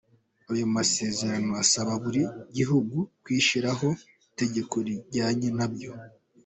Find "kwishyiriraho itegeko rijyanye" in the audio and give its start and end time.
3.23-5.49